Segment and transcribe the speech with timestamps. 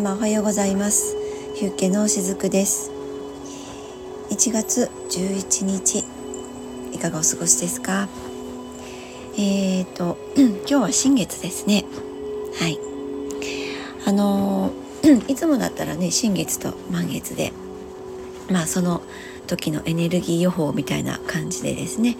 [0.00, 1.14] 様おはようございます。
[1.56, 2.90] ヒュッケのしずくです。
[4.30, 6.04] 1月11日
[6.94, 8.08] いかがお過ごしですか？
[9.36, 11.84] えーと 今日は新月ですね。
[12.58, 12.78] はい。
[14.06, 14.72] あの
[15.28, 17.52] いつもだったらね新月と満月で
[18.50, 19.02] まあその
[19.48, 22.16] 時のエネルギー予報みたいな感じでですね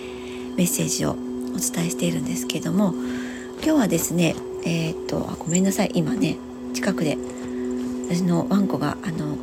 [0.55, 4.35] メッセージをお伝えしているんですけども今日はですね
[4.67, 5.93] えっ、ー、とあごめんなさい。
[5.95, 6.37] 今ね
[6.75, 7.17] 近くで
[8.11, 9.37] 私のワンコがあの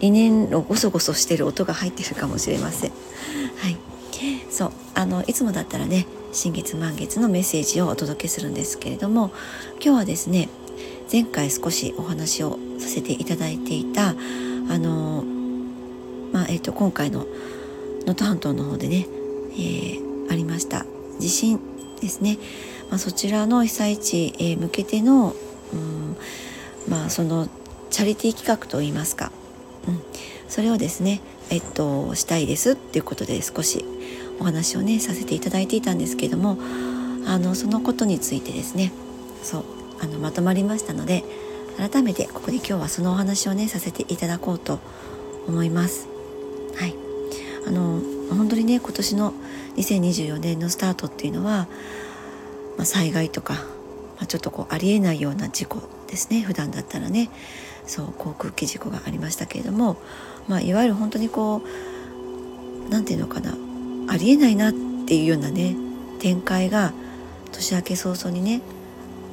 [0.00, 2.90] リネンのゴソゴソしてる音が入ってるかもしれません。
[2.90, 3.76] はい、
[4.50, 4.72] そう。
[4.96, 9.30] あのいつもだったらね新月満月のメッセージをお届けするんですけれども
[9.74, 10.48] 今日はですね
[11.10, 14.14] 前回少しお話をさせていただいていたあ
[14.78, 15.22] の
[16.32, 17.20] まあえっ、ー、と今回の
[18.00, 19.06] 能登半島の方でね、
[19.52, 20.84] えー、ありました
[21.20, 21.60] 地震
[22.00, 22.38] ですね、
[22.90, 25.34] まあ、そちらの被災地へ向けての、
[25.72, 26.16] うん
[26.88, 27.48] まあ、その
[27.90, 29.32] チャリティー企画といいますか、
[29.86, 30.02] うん、
[30.48, 33.84] それをですね、えっと、したいですっていうことで少し
[34.40, 36.58] お話をねさせていただいていたんですけども
[37.26, 38.90] あのそのことについてですね。
[39.42, 39.64] そう。
[40.00, 41.24] あのまとまりましたので
[41.76, 44.80] 改めてここで今日はそのお話をねさせていただこうと
[45.46, 46.08] 思います。
[46.76, 46.94] はい。
[47.66, 48.00] あの
[48.30, 49.34] 本当にね今年の
[49.76, 51.68] 2024年のスタートっていうのは、
[52.76, 56.40] まあ、災害とか、まあ、ちょっとこうありえないような事故ですね。
[56.40, 57.30] 普段だったらね。
[57.88, 59.96] そう航空機事故がありましたけれども、
[60.46, 63.56] まあ、いわゆる本当にこう何て言うのかな
[64.12, 64.72] ありえないなっ
[65.06, 65.74] ていうようなね
[66.20, 66.92] 展開が
[67.52, 68.60] 年明け早々にね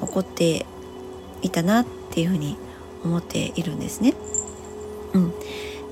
[0.01, 0.65] 起こって
[1.41, 2.57] いたなっていうふうに
[3.03, 4.13] 思っているんですね。
[5.13, 5.33] うん、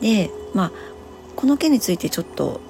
[0.02, 0.72] でまあ
[1.36, 2.62] この件についてちょっと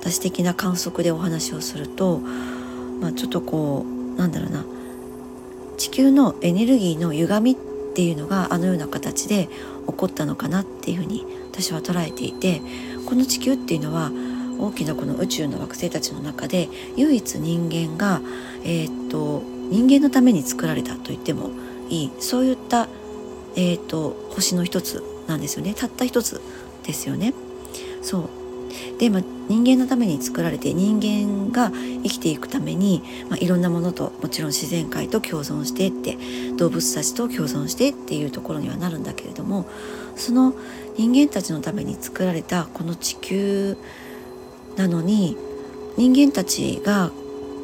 [0.00, 4.64] 私的な観測でお話をすると、まあ、ちょっとこうなんだろうな
[5.76, 7.56] 地球のエネルギーの歪みっ
[7.92, 9.50] っていうのがあのような形で
[9.86, 12.62] 起こったのかなっていうふうに私は捉えていて
[13.06, 14.10] この地球っていうのは
[14.58, 18.22] 大きなこの宇宙の惑星たちの中で唯一人間が、
[18.64, 21.50] えー、っと人間のために作られたと言っても
[21.90, 22.88] いいそういった、
[23.56, 26.40] えー、っと星の一つなんですよねたった一つ
[26.84, 27.34] ですよね。
[28.02, 28.41] そう
[28.98, 31.70] で、まあ、人間のために作られて人間が
[32.02, 36.16] 生きていくために、まあ、いろんなものともちろん自然界と共存してって
[36.56, 39.66] 動物たちと共存してっていうところにはなるんだけれども
[40.16, 40.54] その
[40.96, 43.76] 人間たちのために作られたこの地球
[44.76, 45.36] なのに
[45.96, 47.10] 人間たちが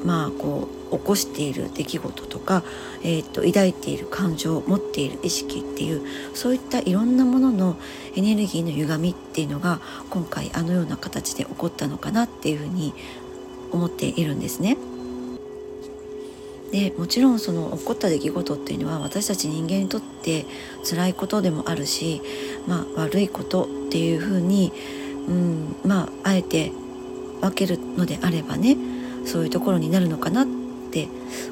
[0.04, 2.62] まあこう起こしている出来事とか、
[3.02, 6.02] えーと、抱いている感情を持っている意識っていう
[6.34, 7.76] そういったいろんなものの
[8.16, 12.94] エネルギーの歪みっていうのが今回あのような形で起こったのかなっていうふうに
[13.72, 14.76] 思っているんですね。
[16.70, 20.44] でもちろんその起こった出来事っていうのは私たち人間にとって
[20.84, 22.20] 辛いことでもあるし、
[22.66, 24.72] まあ、悪いことっていうふうに、
[25.28, 26.70] うん、まああえて
[27.40, 28.76] 分けるのであればね
[29.24, 30.46] そういうところになるのかなっ
[31.04, 31.08] って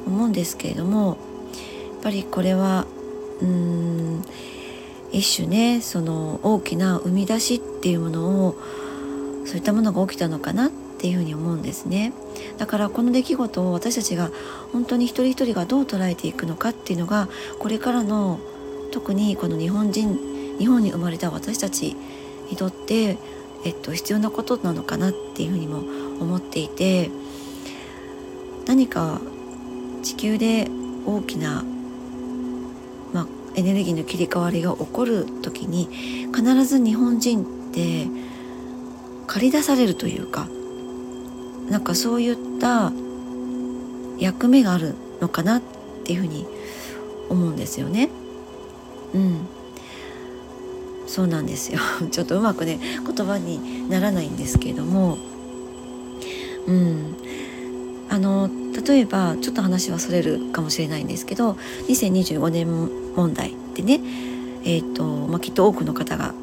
[0.07, 2.87] 思うんですけれどもやっぱりこれは
[3.41, 4.25] うーん
[5.13, 8.57] 一種ねその大きな生み出しっていうものを
[9.45, 12.13] そういったものが起きたのかなっていうふうに思うんですね。
[12.59, 14.31] だからこの出来事を私たちが
[14.73, 17.29] 本当に一人一人がどう捉えていくのかっていうのが
[17.59, 18.41] これからの
[18.93, 20.19] 特にこの日本人
[20.59, 21.97] 日本に生まれた私たち
[22.51, 23.19] にとって、
[23.65, 25.79] えっと、必要なことなのかなっていうふうにも
[26.21, 27.11] 思っていて
[28.67, 29.21] 何か
[30.07, 30.69] 地球で
[31.05, 31.65] 大きな、
[33.13, 35.89] まあ、エネルギーの切り替わりが起こる時に
[36.33, 38.07] 必ず日本人って
[39.27, 40.47] 駆り出されるというか
[41.69, 42.93] なんかそういった
[44.21, 45.63] 役目があるのかなっ
[46.05, 46.47] ていうふうに
[47.29, 48.09] 思うんですよね。
[49.13, 49.49] うん、
[51.09, 51.81] そうなんですよ。
[52.13, 55.19] ちょっとうまくね言葉にならないんですけれども、
[56.69, 57.17] うん、
[58.09, 58.49] あの
[58.83, 61.53] 例えばちょっと話はそれるかもしれないんですけど
[61.89, 62.69] 2025年
[63.15, 64.01] 問題ってね、
[64.65, 66.35] えーとまあ、きっと多くの方が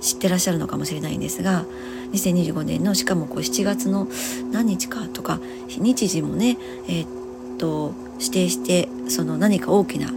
[0.00, 1.64] 知ってらっしゃるのかもしれないんですが
[2.12, 4.08] 2025年のしかもこう7月の
[4.52, 6.56] 何日かとか日時もね、
[6.88, 10.12] えー、と指定してその何か大きな、う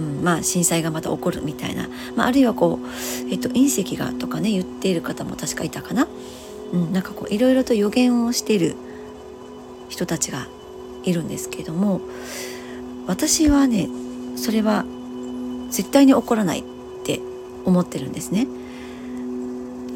[0.00, 2.86] んまあ、震災がまた起こるみたいな、まあ、あるいはこう、
[3.30, 6.08] えー、と隕石がとかね言っている方も確かいたかな。
[6.72, 8.76] うん、なんかこういろいろと予言をしている
[9.88, 10.46] 人たちが
[11.04, 12.00] いるんですけれども
[13.06, 13.88] 私はね
[14.36, 14.84] それは
[15.70, 16.62] 絶対に起こらないっ
[17.04, 17.20] て
[17.64, 18.46] 思ってるんですね。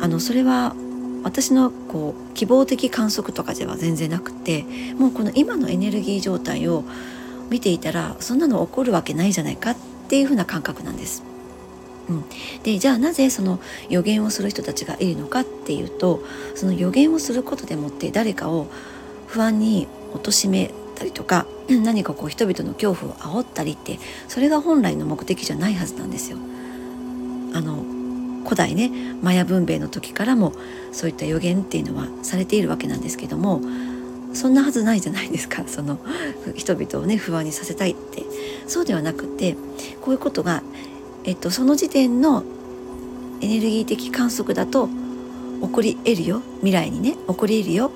[0.00, 0.74] あのそれは
[1.22, 4.64] 私のこう希望的観測とかでは全然なくて
[4.98, 6.84] もうこの今のエネルギー状態を
[7.50, 9.76] 見ていたらそんなの起こるわけないじゃないかっ
[10.08, 11.22] ていうふうな感覚なんです。
[12.08, 12.24] うん、
[12.64, 16.24] でじゃあなぜその予言をする人たちがいるのかっていうと
[16.56, 18.66] その予言をすることでもって誰かを
[19.32, 21.46] 不安に貶めたりとか
[21.82, 23.98] 何かこう人々の恐怖を煽ったりって
[24.28, 26.36] それが本来の目的じゃないはずなんですよ。
[27.54, 27.82] あの
[28.44, 28.90] 古代ね
[29.22, 30.52] マヤ文明の時からも
[30.90, 33.60] そういった予言っていうのはされているわけなんですけども
[34.34, 35.98] そんなはずないじゃないですかその
[36.56, 38.24] 人々をね不安にさせたいって
[38.66, 39.56] そうではなくて
[40.00, 40.62] こういうことが、
[41.24, 42.42] えっと、その時点の
[43.40, 44.88] エネルギー的観測だと
[45.62, 46.42] 起こり得るよ。
[46.56, 47.12] 未来にね。
[47.28, 47.90] 起こり得るよ。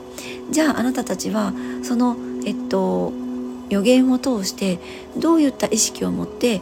[0.50, 1.52] じゃああなたたちは
[1.82, 3.12] そのえっと
[3.68, 4.78] 予言を通して
[5.16, 6.60] どういった意識を持って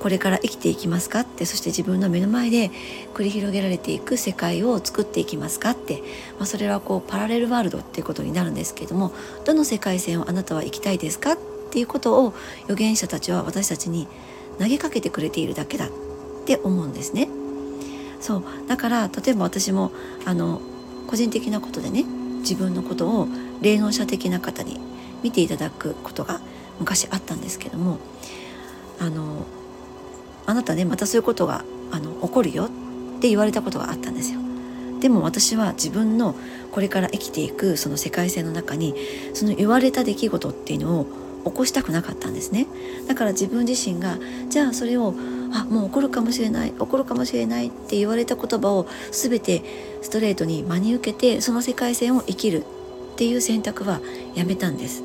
[0.00, 2.70] これから生きていきますかってそして自分の目の前で
[3.14, 6.02] 繰り広げられていく世界を作っていきますかって、
[6.38, 9.12] まあ、それはこうパラレルワールドっていうことになるんですけれども
[9.44, 11.38] どの世界線をあなたは生きたいですかっ
[11.70, 12.34] ていうことを
[12.64, 14.06] 預言者たちは私たちに
[14.58, 15.90] 投げかけてくれているだけだっ
[16.46, 17.28] て思うんですね。
[18.20, 19.92] そうだから例えば私も
[20.24, 20.60] あの
[21.06, 22.04] 個人的なことでね
[22.40, 23.28] 自分のことを
[23.60, 24.80] 霊能者的な方に
[25.22, 26.40] 見ていただくことが
[26.78, 27.98] 昔あったんですけども
[29.00, 29.46] あの
[30.46, 32.68] あなたねまたそういうことがあの起こるよっ
[33.20, 34.40] て言われたことがあったんですよ。
[35.00, 36.34] でも私は自分の
[36.72, 38.94] これから生きていくその世界線の中に
[39.32, 41.06] その言われた出来事っていうのを
[41.44, 42.66] 起こしたくなかったんですね
[43.06, 44.18] だから自分自身が
[44.48, 45.14] じゃあそれを
[45.52, 49.62] あもう起こるかもしれない起こるかもしれないって言われた言葉を全て
[50.02, 52.64] ストレートに真に受けてその世界線を生きる
[53.12, 54.00] っていう選択は
[54.34, 55.02] やめたんです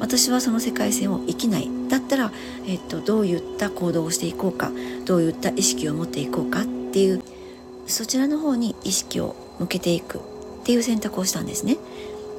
[0.00, 2.32] 私はその世界線を生きないだったら、
[2.66, 4.70] えっと、どういった行動をしていこうか
[5.04, 7.22] どういった意識を持っていこうかっていう
[7.86, 10.20] そちらの方に意識を向けていくっ
[10.64, 11.76] ていう選択をしたんですね。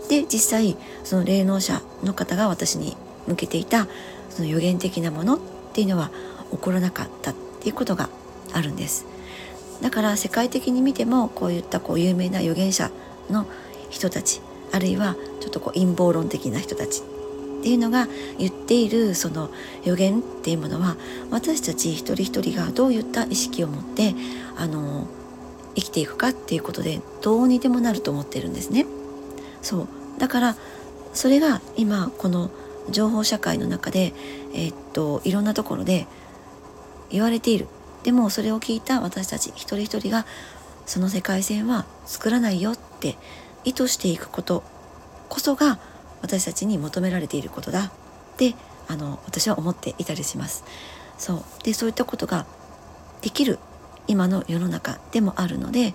[0.10, 2.98] で実際その霊能者の方が私に
[3.28, 3.88] 向けていた
[4.30, 5.40] その予言的なものっ
[5.74, 6.12] ていうのは
[6.52, 8.10] 起こらなかったっていうことが
[8.54, 9.06] あるんです。
[9.82, 12.92] だから世界的に見てもこういったこう有名な預言者
[13.30, 13.48] の
[13.90, 18.08] 人たちあるいはちょっとこう陰謀論的な人たちっていうのが
[18.38, 19.52] 言っているその
[19.84, 20.98] 予言っていうものは
[21.30, 24.16] 私たち一人一人がどういった意識を持って
[24.58, 25.08] あの
[25.76, 28.86] 生きていくかっていうことでどうにでもなると思ってるんですね。
[29.62, 29.88] そう
[30.20, 30.56] だから
[31.14, 32.50] それが今この
[32.90, 34.14] 情報社会の中で、
[34.54, 36.08] えー、っといろんなところで
[37.12, 37.68] 言われている。
[38.04, 40.26] でもそれを聞いた私たち一人一人が
[40.86, 43.18] その世界線は作らないよって
[43.64, 44.64] 意図していくこと
[45.30, 45.80] こそが
[46.22, 47.86] 私たちに求められていることだ。
[47.86, 47.92] っ
[48.38, 48.56] て
[48.88, 50.64] あの私は思っていたりします。
[51.18, 51.64] そう。
[51.64, 52.46] でそういったことが
[53.22, 53.60] できる
[54.08, 55.94] 今の世の中でもあるので、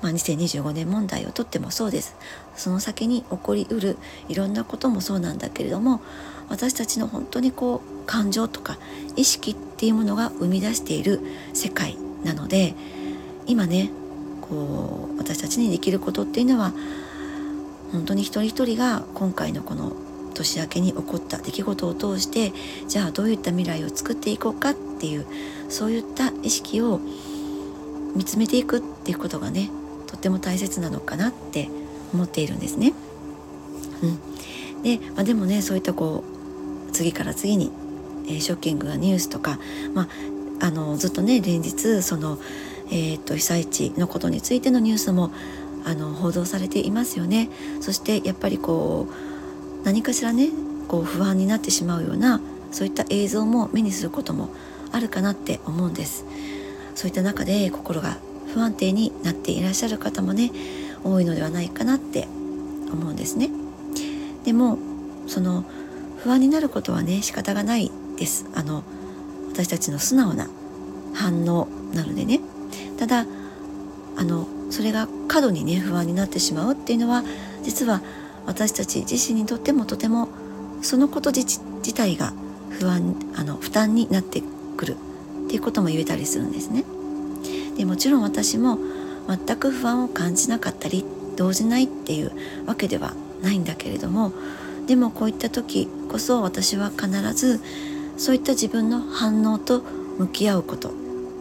[0.00, 2.16] まあ、2025年問題をとってもそうです。
[2.56, 3.98] その先に起こりうる
[4.28, 6.00] いろんなこともそうなんだけれども
[6.52, 8.76] 私たちの本当にこう感情とか
[9.16, 11.20] 意識っていうものが生み出している
[11.54, 12.74] 世界なので
[13.46, 13.90] 今ね
[14.42, 16.74] こう私たちにできることっていうのは
[17.90, 19.96] 本当に一人一人が今回のこの
[20.34, 22.52] 年明けに起こった出来事を通して
[22.86, 25.26] じゃあどういった未来を作っていこうかっていう
[25.70, 27.00] そういった意識を
[28.14, 29.70] 見つめていくっていうことがね
[30.06, 31.70] とっても大切なのかなって
[32.12, 32.92] 思っているんですね。
[34.02, 36.41] うん、で,、まあ、でもねそういったこう
[36.92, 37.70] 次から次に、
[38.26, 39.58] えー、ショッキングなニュースとか、
[39.94, 40.08] ま
[40.60, 42.38] あ、あのずっとね連日その、
[42.88, 45.32] えーと被災地のことについてのニュースも
[45.84, 47.48] あの報道されていますよね。
[47.80, 50.50] そしてやっぱりこう何かしらね
[50.88, 52.40] こう不安になってしまうような
[52.70, 54.50] そういった映像も目にすることも
[54.92, 56.24] あるかなって思うんです。
[56.94, 58.18] そういった中で心が
[58.52, 60.52] 不安定になっていらっしゃる方もね
[61.02, 62.28] 多いのではないかなって
[62.92, 63.50] 思うんですね。
[64.44, 64.78] でも
[65.26, 65.64] その
[66.22, 68.84] 不安になることはね仕方がないですあの
[69.52, 70.48] 私たちの素直な
[71.14, 72.40] 反応なのでね
[72.98, 73.26] ただ
[74.16, 77.22] あのそれが過度にね不安になってしまうっていうのは
[77.62, 78.00] 実は
[78.46, 80.28] 私たち自身にとってもとても
[80.82, 81.60] そのこと自
[81.94, 82.32] 体が
[82.70, 84.42] 不安あの負担になって
[84.76, 84.96] くる
[85.46, 86.84] っていうことも言えたりするんですね。
[87.76, 88.78] でもちろん私も
[89.28, 91.04] 全く不安を感じなかったり
[91.36, 92.32] 動じないっていう
[92.66, 94.32] わけではないんだけれども
[94.86, 97.60] でもこういった時こそ私は必ず
[98.16, 99.82] そういった自分の反応と
[100.18, 100.90] 向き合うこと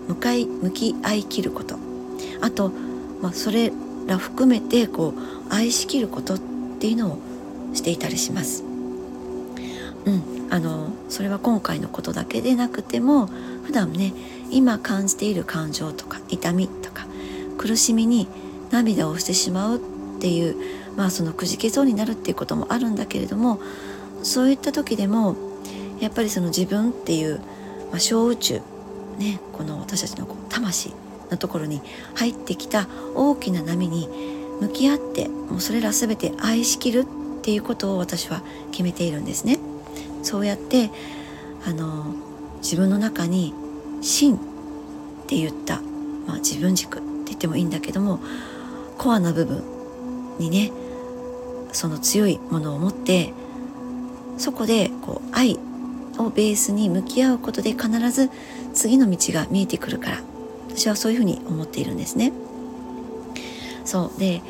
[0.08, 1.76] 向かい向き合いきること
[2.42, 2.72] あと
[3.22, 3.72] まあ、それ
[4.08, 6.40] ら含めてこう愛しきることっ
[6.80, 7.20] ていうのを
[7.74, 8.64] していたりします。
[10.06, 13.28] うん、あのそれは今回のことだけでなくても
[13.64, 14.14] 普段ね
[14.50, 17.06] 今感じている感情とか痛みとか
[17.60, 18.28] 苦しみに
[18.72, 19.80] 涙をしてしまうっ
[20.20, 20.56] ていう
[20.98, 23.60] まあそのくじけそうになるっていうこともあるんだけれども
[24.24, 25.36] そういった時でも
[26.00, 27.40] やっぱりその自分っていう、
[27.92, 28.62] まあ、小宇宙、
[29.18, 30.94] ねこの私たちのこう魂
[31.30, 31.82] のところに
[32.16, 34.10] 入ってきた大きな波に
[34.60, 37.06] 向き合ってもうそれら全て愛しきるっ
[37.42, 39.60] ていうことを私は決めているんですね。
[40.24, 40.92] そうやって
[41.66, 42.14] あの
[42.62, 43.54] 自分の中に
[44.02, 44.40] 真っ
[45.28, 45.82] て言った、
[46.28, 48.20] まあ、自分軸って言ってもいいんだけども
[48.98, 49.64] コアな部分
[50.38, 50.72] にね
[51.72, 53.34] その強いものを持って
[54.38, 55.60] そこでこう愛
[56.18, 58.30] をベースに向き合うことで必ず
[58.74, 60.18] 次の道が見えてくるから
[60.70, 62.32] 私はそういうふうに思っているんですね。
[63.84, 64.42] そうで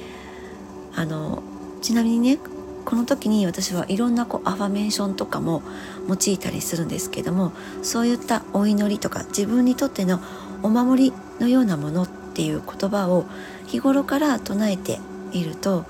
[0.96, 1.42] あの
[1.82, 2.38] ちなみにね
[2.86, 5.62] この時に私はいろんなこうアファメーションとかも
[6.08, 7.52] 用いたりするんですけども
[7.84, 10.20] そういったお祈りとか自分にとっての
[10.64, 13.26] お守りのようなものっていう言葉を
[13.68, 15.00] 日頃から唱えて
[15.32, 15.86] いると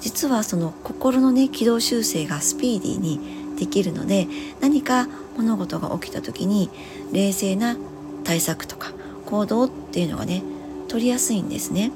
[0.00, 4.26] 実はその心のね軌道修正がスピーディーにできるので
[4.60, 6.70] 何か物事が起きた時に
[7.12, 7.76] 冷静な
[8.24, 8.92] 対策とか
[9.26, 10.42] 行動っていうのがね
[10.88, 11.90] 取りやすいんですね。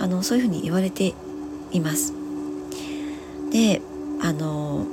[0.00, 1.14] あのそういうふうに言われて
[1.72, 2.14] います。
[3.50, 3.82] で
[4.20, 4.86] あの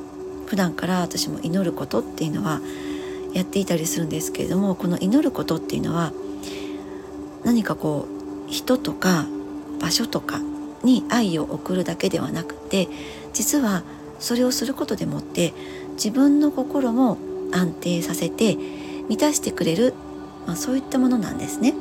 [0.48, 2.62] 普段から私も祈ることっていうのは
[3.34, 6.14] やっていたりするんですけれどもこの祈ることっていうのは
[7.44, 8.08] 何かこ
[8.48, 9.26] う人とか
[9.80, 10.40] 場所とか
[10.86, 12.88] に愛を送るだけではなくて
[13.34, 13.84] 実は
[14.20, 15.54] それをすることでもって
[15.96, 17.18] 自分の心も
[17.51, 18.56] 安定させて
[19.10, 19.94] 満たしてくれる、
[20.48, 21.74] まあ、そういったものなんですね。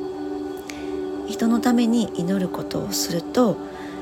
[1.27, 3.57] 人のために祈ることをすると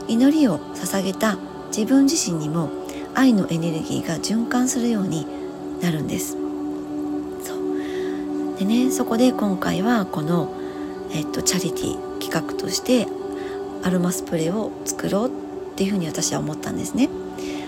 [0.08, 2.70] 祈りを捧げた自分自身にも
[3.16, 5.26] 愛のエネルギーが循環するように
[5.82, 6.34] なるんです。
[7.44, 10.54] そうでねそこで今回はこの、
[11.12, 13.08] えっと、チャリティー企画として
[13.84, 17.10] アロマスプレーを作ろうっていうふうに私は思ったんですね。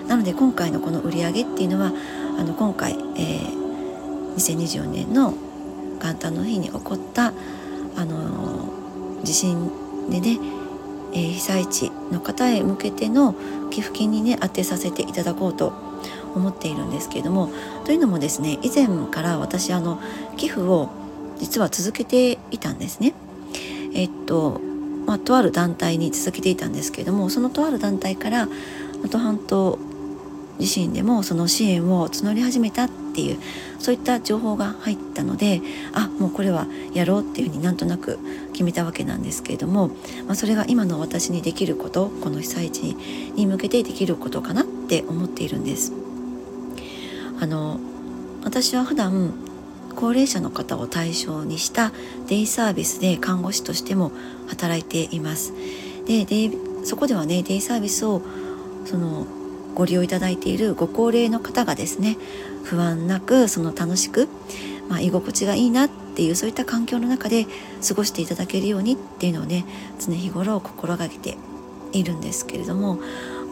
[0.07, 1.91] なので今回のこの売り上げっていうのは
[2.37, 5.33] あの今回、えー、2024年の
[6.01, 7.33] 元旦の日に起こった
[7.95, 8.69] あの
[9.23, 9.71] 地震
[10.09, 10.37] でね、
[11.13, 13.35] えー、被災地の方へ向けての
[13.71, 15.73] 寄付金にね当てさせていただこうと
[16.35, 17.49] 思っているんですけれども
[17.85, 19.99] というのもですね以前から私あの
[20.37, 20.89] 寄付を
[21.37, 23.13] 実は続けていたんですね。
[23.93, 24.61] えっと
[25.05, 28.53] まあ、とある団体に続けていたんですけれどもそのとある団体から能
[29.03, 29.77] 登半島
[30.59, 33.37] 自身でもその支援を募り始めたっていう
[33.79, 35.61] そういった情報が入ったので
[35.93, 38.19] あもうこれはやろうっていうふうになんとなく
[38.53, 39.89] 決めたわけなんですけれども、
[40.27, 42.95] まあ、それが今の私にできることこの被災地
[43.35, 45.93] に向けてできることかなって思っているんです。
[47.39, 47.79] あの
[48.43, 49.33] 私は普段
[49.95, 51.91] 高齢者の方を対象にした
[52.27, 54.11] デイサービスで看護師としても
[54.47, 55.53] 働いています。
[56.05, 56.51] で
[56.83, 58.21] そこではねデイサービスを
[58.85, 59.25] その
[59.73, 62.17] ご利用いただいているご高齢の方がですね
[62.63, 64.27] 不安なくその楽しく、
[64.87, 67.45] まあ、居心地がいいなっていうそういった環境の中で
[67.87, 69.65] 過ごしていただけるようにっていうのをね
[69.99, 71.37] 常日頃心がけて
[71.91, 72.99] いるんですけれども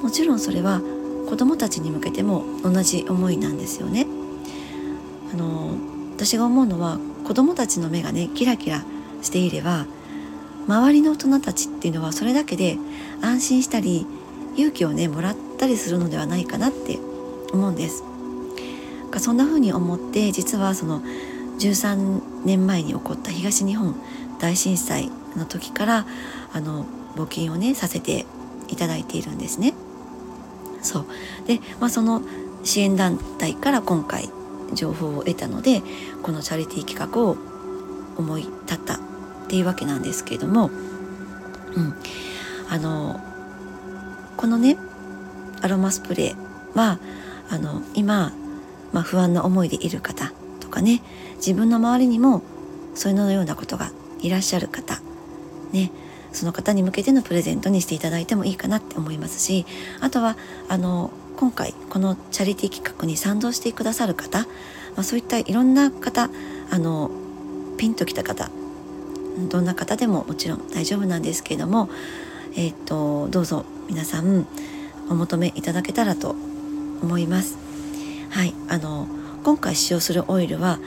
[0.02, 0.82] もちろんそれは
[1.28, 4.06] 子どもたちに向けても同じ思いなんですよね。
[5.34, 5.93] あの
[6.24, 8.86] 私が思うのは子どもたちの目がねキラキラ
[9.22, 9.86] していれば
[10.68, 12.78] 周りの大人たちっていうのはそれだけで
[13.22, 14.08] 安心したり
[14.56, 16.98] 勇気をねもらったりするのではないかなって
[17.52, 18.06] 思うんです。
[19.20, 21.02] そんな風に思って実はその
[21.60, 23.94] 13年前に起こった東日本
[24.40, 26.06] 大震災の時から
[26.54, 28.26] あの募金をねさせて
[28.70, 29.74] いただいているんですね。
[30.82, 31.06] そう
[31.48, 32.22] で、まあ、その
[32.64, 34.30] 支援団体から今回
[34.76, 35.82] 情報を得たので
[36.22, 37.38] このチャリティー企画を
[38.18, 39.00] 思い立ったっ
[39.48, 40.70] ていうわけなんですけれども、
[41.76, 41.94] うん、
[42.70, 43.20] あの
[44.38, 44.78] このね
[45.62, 47.00] アロマスプレーは
[47.50, 48.32] あの今、
[48.92, 51.02] まあ、不安な思いでいる方とかね
[51.38, 52.42] 自分の周りにも
[52.96, 55.02] そういうのようなことがいらっしゃる方
[55.72, 55.92] ね
[56.32, 59.66] その方に向けてのプレゼントにしていただいてもいいかなって思いますし
[60.02, 60.36] あとは
[60.68, 64.48] あの今回このチャリティー企画に賛同してくださる方、ま
[64.98, 66.30] あ、そういったいろんな方
[66.72, 67.10] あの
[67.78, 68.50] ピンときた方
[69.50, 71.90] どんな方でももちろん大丈夫なんですけれども、
[72.56, 74.48] えー、っとどうぞ皆さん
[75.10, 76.36] お求めいただけたらと
[77.02, 77.58] 思います。
[78.30, 79.08] はい、あの
[79.44, 80.80] 今回使用するオイルは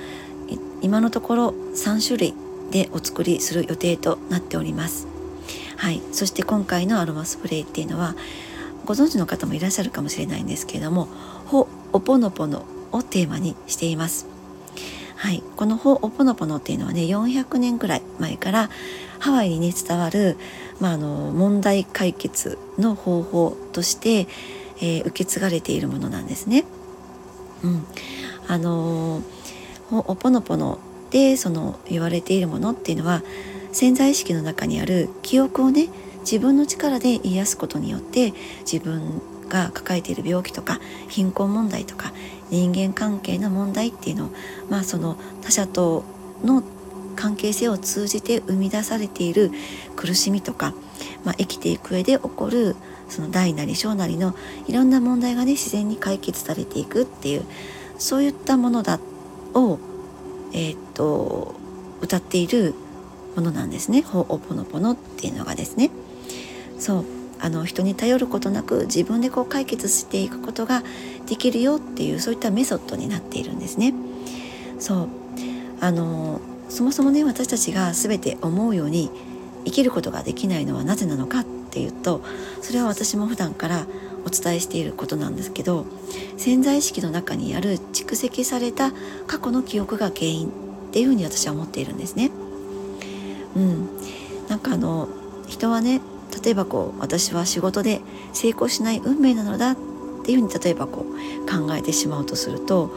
[0.81, 2.35] 今のところ3種類
[2.71, 5.07] でお作りする予定となっております。
[5.77, 8.15] はい、そして今回のアロマスプレーっていうのは
[8.87, 11.09] ご存知の方もいらっしゃるかもしれないんですけれども
[11.47, 14.27] 「ほおぽのぽの」をテーマにしています。
[15.17, 18.71] はい、この「ほおぽのぽの」っていうのはね400年くらい前から
[19.19, 20.37] ハワイにね伝わる、
[20.79, 24.29] まあ、あの問題解決の方法として、
[24.79, 26.65] えー、受け継がれているものなんですね。
[27.65, 27.87] うん、
[28.47, 29.23] あの
[29.91, 30.79] おぽのぽの
[31.11, 33.23] でその言われているものっていうのは
[33.73, 35.89] 潜在意識の中にある記憶をね
[36.27, 38.33] 自分の力で癒すことによって
[38.71, 42.13] 自分が抱えている病気とか貧困問題とか
[42.51, 44.31] 人間関係の問題っていうのを
[44.69, 46.05] まあその他者と
[46.45, 46.65] の
[47.15, 49.53] 関係性を通じて生み出されている
[49.95, 50.75] 苦しみとか、
[51.25, 52.77] まあ、生きていく上で起こる
[53.09, 54.35] その大なり小なりの
[54.67, 57.45] いろんな問題がね自然に解決されていくっていう
[57.99, 58.99] そういったものだ
[59.55, 59.79] を、
[60.53, 61.55] えー、っと
[62.01, 62.75] 歌っている
[63.37, 65.91] ものなんですね「ほおぽのぽの」っていうのがですね。
[66.79, 67.05] そう
[67.39, 70.83] あの人に頼ることなく自分でこう解決していくことが
[71.27, 73.95] できるよっていうそういったメソッドになっているんですね。
[74.79, 75.09] そう
[75.81, 79.11] あのそもそもね私たちが全て思うように
[79.65, 82.23] 生きることができないのはなぜなのかっていうと
[82.63, 83.87] それは私も普段から
[84.25, 85.87] お伝えしていることなんですけど
[86.37, 88.93] 潜在意識の中にある蓄積された
[89.27, 90.51] 過去の記憶が原因っ
[90.93, 92.31] ていうふうに私は思っているんですね。
[93.55, 93.89] うん、
[94.49, 95.09] なんかあの
[95.47, 96.01] 人はね
[96.43, 98.01] 例えばこう私は仕事で
[98.33, 99.77] 成功しない運命なのだっ
[100.25, 102.91] ていうふうに例えばこう考えてしまうとすると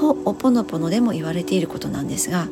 [0.00, 2.48] ほおぽのぽのでも言われていることなんですが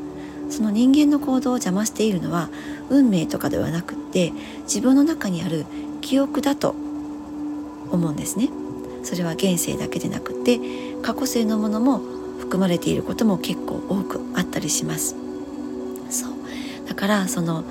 [0.51, 2.49] その人間の行動を邪魔しているのは
[2.91, 5.65] 運命とかではなくって自分の中にある
[6.01, 6.75] 記憶だと
[7.91, 8.51] 思うんですね。
[9.05, 10.59] それは現世だけでなくて
[11.03, 12.01] 過去世のものも
[12.39, 15.15] 含まれていることも結構多くあったりします。
[16.11, 16.33] そう
[16.87, 17.65] だからその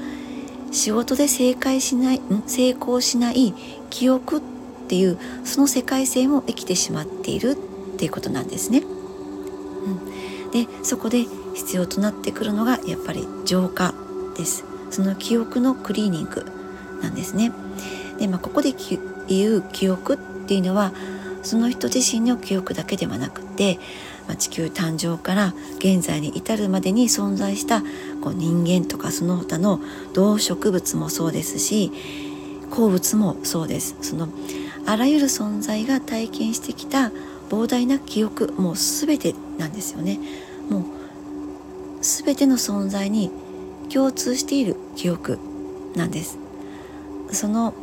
[0.73, 3.53] 仕事で正解しない成功しない
[3.89, 4.41] 記憶っ
[4.87, 7.55] ていうその世界線を生きてしまっているっ
[7.97, 8.79] ていうことなんですね。
[8.81, 13.93] うん、でそこで必要となってくるのがやっぱり浄化
[14.35, 16.45] ですその記憶のクリーニング
[17.01, 17.51] なんですね。
[18.17, 18.73] で、まあ、ここで
[19.27, 20.93] 言う記憶っていうのは
[21.43, 23.79] その人自身の記憶だけではなくて、
[24.27, 27.81] まあ、地球誕生から現在に至るまでに存在した
[28.21, 29.79] こう人間とかその他の
[30.13, 31.91] 動植物もそうですし
[32.71, 33.95] 鉱物もそうです。
[34.01, 34.29] その
[34.85, 37.11] あらゆる存在が体験してきた
[37.49, 40.19] 膨大な記憶もう全てなんですよね。
[40.69, 40.83] もう
[42.01, 43.31] 全ての存在に
[43.89, 45.37] 共通している記憶
[45.95, 46.39] なんです。
[47.31, 47.73] その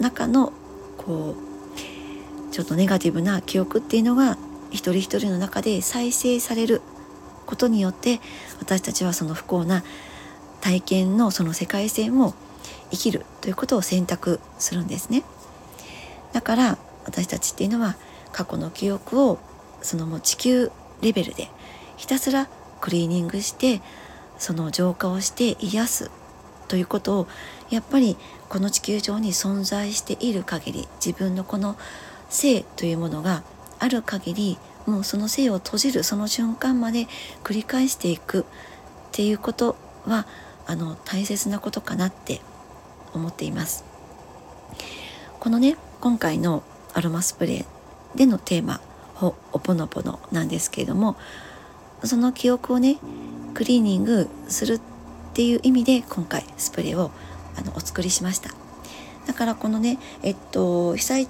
[0.00, 0.52] 中の
[0.96, 4.38] こうちょっとネガティブな記憶っていうのが
[4.70, 6.82] 一人一人の中で再生される
[7.46, 8.20] ことによって
[8.60, 9.84] 私たちはその不幸な
[10.60, 12.34] 体験のその世界線を
[12.90, 15.22] 生きるということを選択するんですね。
[16.32, 17.96] だから私たちっていうのは
[18.32, 19.38] 過去の記憶を
[19.80, 21.48] そのもう地球レベルで
[21.96, 22.48] ひたすら
[22.80, 23.80] クリーニングして
[24.38, 26.10] その浄化をして癒す
[26.68, 27.26] ということを
[27.70, 28.16] やっぱり
[28.48, 31.76] この地球上に存在している限り自分のこの
[32.28, 33.42] 性というものが
[33.78, 37.06] ある限りもうその性を閉じるその瞬間まで
[37.42, 38.44] 繰り返していくっ
[39.12, 40.26] ていうことは
[40.66, 42.40] あの大切なことかなって
[43.14, 43.84] 思っています。
[45.40, 46.62] このね今回の
[46.92, 48.80] アロマスプレーでのテーマ
[49.14, 51.16] 「ほおぽのぽの」なんですけれども
[52.04, 52.98] その記憶をね
[53.54, 54.80] クリーニングするっ
[55.34, 57.10] ていう意味で今回スプレーを
[57.56, 58.50] あのお作りしました。
[59.26, 61.28] だからこのねえっと被災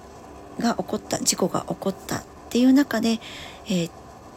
[0.58, 3.20] が起こった事故が起こったっていう中で、
[3.66, 3.92] えー、っ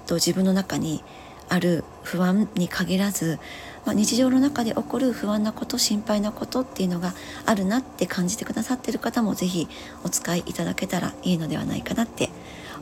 [0.07, 1.03] と自分の中に
[1.47, 3.39] ある不安に限らず、
[3.85, 7.13] まあ、日常の中で起こる不安なこと心配なことっていうのが
[7.45, 9.67] あるなって感じてくださってる方も是非
[10.03, 12.29] お使いいただけたらいいのではないかなって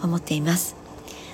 [0.02, 0.76] 思っています。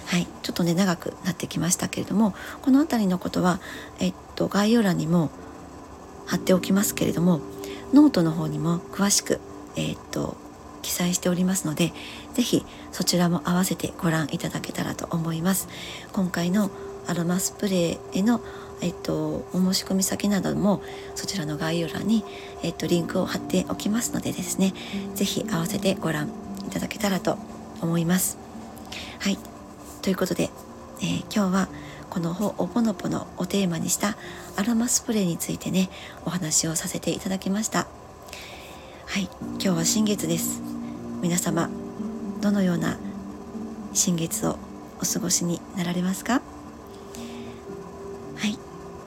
[0.06, 3.60] はい、ちょっとね長くなってきましたけれどもこの辺りのことは、
[3.99, 5.32] えっと、概要欄にも
[6.27, 7.41] 貼っておきますけれども
[7.93, 9.39] ノートの方にも詳しく、
[9.75, 10.36] えっと、
[10.82, 11.93] 記載しておりますので
[12.34, 15.67] 是非そちらも合わせてご覧いただけたらと思います。
[16.12, 16.69] 今回の
[17.08, 18.41] アロマスプレーへの
[18.84, 20.82] えっと、お申し込み先なども
[21.15, 22.26] そちらの概要欄に、
[22.63, 24.74] えっと、リンクを貼っておきますのでですね。
[25.15, 26.30] 是非合わせてご覧
[26.67, 27.38] いただけたらと
[27.82, 28.38] 思います。
[29.19, 29.38] はい。
[30.02, 30.50] ということで、
[31.00, 31.69] えー、今日は
[32.10, 34.17] この「ほおぽのぽの」をテーマにした
[34.58, 35.89] アロマスプレーについてね
[36.26, 37.88] お話をさせていただきました。
[39.06, 39.30] はい。
[39.41, 40.62] 今日は新月です。
[41.22, 41.69] 皆様
[42.43, 42.97] どのような
[43.93, 44.60] 新月を
[45.01, 46.41] お過ごしになられますか？
[48.36, 48.60] はい。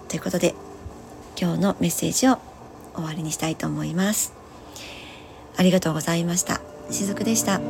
[0.08, 0.54] ということで
[1.38, 2.38] 今日のメッセージを
[2.94, 4.32] 終わりにしたいと思います。
[5.58, 6.62] ありがとうございました。
[6.90, 7.60] しずくでした。